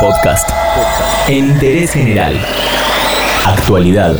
[0.00, 0.48] Podcast.
[1.26, 2.34] En interés general.
[3.46, 4.14] Actualidad.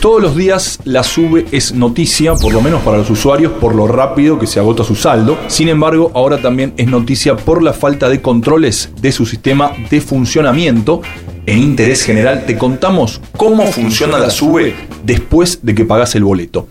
[0.00, 3.86] Todos los días la sube es noticia, por lo menos para los usuarios, por lo
[3.86, 5.38] rápido que se agota su saldo.
[5.46, 10.00] Sin embargo, ahora también es noticia por la falta de controles de su sistema de
[10.02, 11.00] funcionamiento.
[11.46, 16.68] En interés general te contamos cómo funciona la sube después de que pagas el boleto.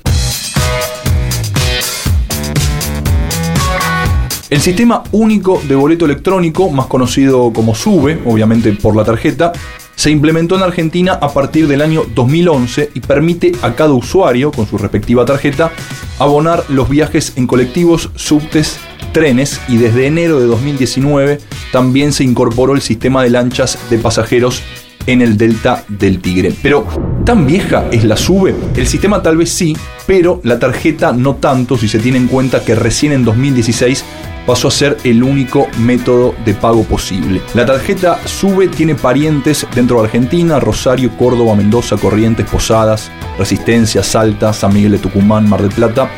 [4.53, 9.51] El sistema único de boleto electrónico, más conocido como SUBE, obviamente por la tarjeta,
[9.95, 14.67] se implementó en Argentina a partir del año 2011 y permite a cada usuario, con
[14.67, 15.71] su respectiva tarjeta,
[16.19, 18.77] abonar los viajes en colectivos, subtes,
[19.11, 21.39] trenes y desde enero de 2019
[21.71, 24.61] también se incorporó el sistema de lanchas de pasajeros
[25.07, 26.53] en el delta del Tigre.
[26.61, 26.85] Pero,
[27.25, 28.53] ¿tan vieja es la SUBE?
[28.75, 32.63] El sistema tal vez sí, pero la tarjeta no tanto si se tiene en cuenta
[32.63, 34.03] que recién en 2016
[34.45, 37.41] pasó a ser el único método de pago posible.
[37.53, 44.53] La tarjeta SUBE tiene parientes dentro de Argentina, Rosario, Córdoba, Mendoza, Corrientes, Posadas, Resistencia, Salta,
[44.53, 46.09] San Miguel de Tucumán, Mar del Plata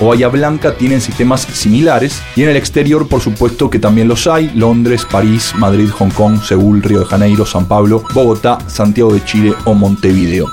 [0.00, 4.26] o Bahía Blanca tienen sistemas similares y en el exterior por supuesto que también los
[4.26, 9.24] hay, Londres, París, Madrid, Hong Kong, Seúl, Río de Janeiro, San Pablo, Bogotá, Santiago de
[9.24, 10.46] Chile o Montevideo.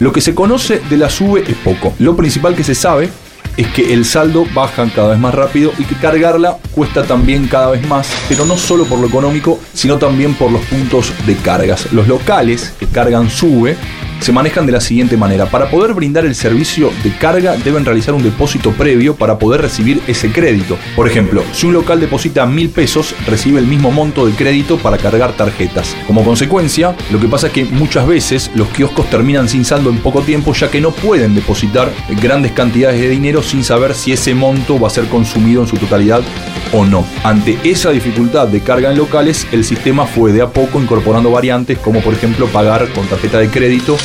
[0.00, 1.92] Lo que se conoce de la SUBE es poco.
[1.98, 3.10] Lo principal que se sabe
[3.56, 7.72] es que el saldo baja cada vez más rápido y que cargarla cuesta también cada
[7.72, 11.92] vez más, pero no solo por lo económico, sino también por los puntos de cargas.
[11.92, 13.76] Los locales que cargan sube
[14.20, 15.46] se manejan de la siguiente manera.
[15.46, 20.02] Para poder brindar el servicio de carga deben realizar un depósito previo para poder recibir
[20.06, 20.78] ese crédito.
[20.96, 24.98] Por ejemplo, si un local deposita mil pesos, recibe el mismo monto de crédito para
[24.98, 25.96] cargar tarjetas.
[26.06, 29.98] Como consecuencia, lo que pasa es que muchas veces los kioscos terminan sin saldo en
[29.98, 34.34] poco tiempo ya que no pueden depositar grandes cantidades de dinero sin saber si ese
[34.34, 36.22] monto va a ser consumido en su totalidad
[36.72, 37.04] o no.
[37.24, 41.78] Ante esa dificultad de carga en locales, el sistema fue de a poco incorporando variantes
[41.78, 43.96] como por ejemplo pagar con tarjeta de crédito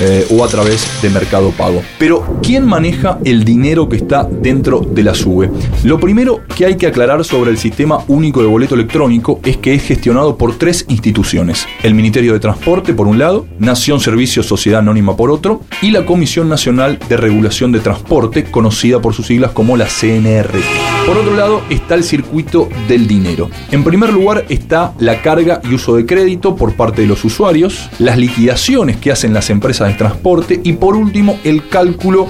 [0.00, 1.82] eh, o a través de Mercado Pago.
[1.98, 5.50] Pero, ¿quién maneja el dinero que está dentro de la SUBE?
[5.84, 9.72] Lo primero que hay que aclarar sobre el Sistema Único de Boleto Electrónico es que
[9.72, 11.66] es gestionado por tres instituciones.
[11.82, 16.04] El Ministerio de Transporte, por un lado, Nación Servicios Sociedad Anónima, por otro, y la
[16.04, 20.60] Comisión Nacional de Regulación de Transporte, conocida por sus siglas como la CNR.
[21.06, 23.50] Por otro lado está el circuito del dinero.
[23.70, 27.90] En primer lugar está la carga y uso de crédito por parte de los usuarios,
[27.98, 32.28] las liquidaciones que hacen las empresas de transporte y por último el cálculo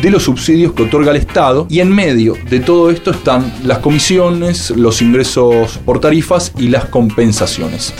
[0.00, 3.78] de los subsidios que otorga el Estado y en medio de todo esto están las
[3.78, 7.92] comisiones, los ingresos por tarifas y las compensaciones.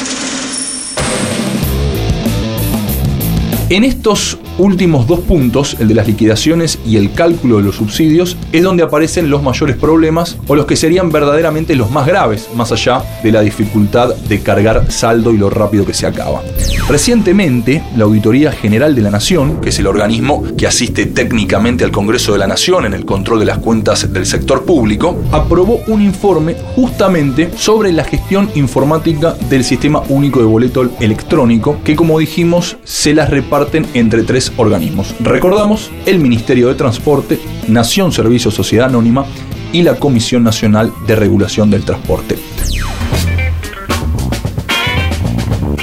[3.68, 8.36] En estos últimos dos puntos, el de las liquidaciones y el cálculo de los subsidios,
[8.52, 12.72] es donde aparecen los mayores problemas o los que serían verdaderamente los más graves, más
[12.72, 16.42] allá de la dificultad de cargar saldo y lo rápido que se acaba.
[16.88, 21.90] Recientemente, la Auditoría General de la Nación, que es el organismo que asiste técnicamente al
[21.90, 26.02] Congreso de la Nación en el control de las cuentas del sector público, aprobó un
[26.02, 32.76] informe justamente sobre la gestión informática del Sistema Único de Boleto Electrónico, que como dijimos
[32.84, 35.14] se las reparten entre tres organismos.
[35.20, 39.26] Recordamos el Ministerio de Transporte, Nación Servicio Sociedad Anónima
[39.72, 42.36] y la Comisión Nacional de Regulación del Transporte.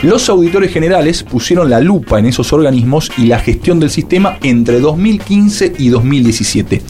[0.02, 4.82] Los auditores generales pusieron la lupa en esos organismos y la gestión del sistema entre
[4.82, 6.82] 2015 y 2017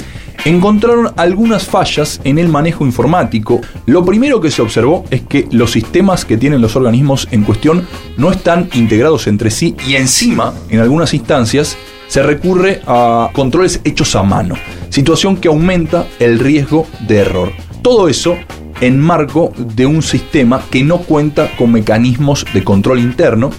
[0.46, 3.62] encontraron algunas fallas en el manejo informático.
[3.86, 7.88] Lo primero que se observó es que los sistemas que tienen los organismos en cuestión
[8.18, 11.78] no están integrados entre sí y encima, en algunas instancias,
[12.08, 14.56] se recurre a controles hechos a mano,
[14.90, 17.52] situación que aumenta el riesgo de error.
[17.82, 18.38] Todo eso
[18.82, 23.50] en marco de un sistema que no cuenta con mecanismos de control interno,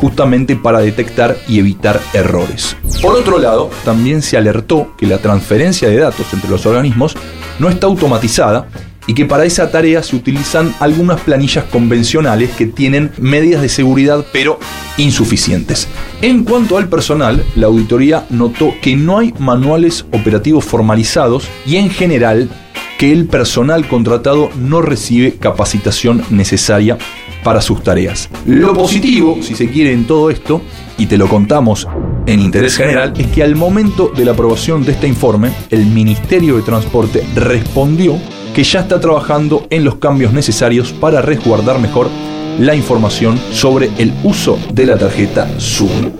[0.00, 2.76] justamente para detectar y evitar errores.
[3.02, 7.16] Por otro lado, también se alertó que la transferencia de datos entre los organismos
[7.58, 8.68] no está automatizada
[9.06, 14.24] y que para esa tarea se utilizan algunas planillas convencionales que tienen medidas de seguridad
[14.32, 14.60] pero
[14.98, 15.88] insuficientes.
[16.20, 21.88] En cuanto al personal, la auditoría notó que no hay manuales operativos formalizados y en
[21.88, 22.50] general
[22.98, 26.98] que el personal contratado no recibe capacitación necesaria
[27.48, 28.28] para sus tareas.
[28.44, 30.60] Lo positivo, si se quiere, en todo esto,
[30.98, 31.88] y te lo contamos
[32.26, 36.56] en interés general, es que al momento de la aprobación de este informe, el Ministerio
[36.56, 38.18] de Transporte respondió
[38.54, 42.10] que ya está trabajando en los cambios necesarios para resguardar mejor
[42.58, 46.12] la información sobre el uso de la tarjeta Zoom.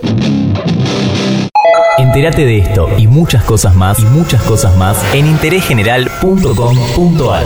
[1.99, 7.45] En Entérate de esto y muchas cosas más y muchas cosas más en interésgeneral.com.ar.